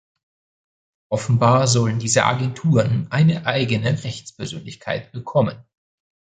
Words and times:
Offenbar 1.09 1.67
sollen 1.67 1.99
diese 1.99 2.25
Agenturen 2.25 3.05
eine 3.11 3.45
eigene 3.45 4.03
Rechtspersönlichkeit 4.03 5.11
bekommen. 5.11 5.63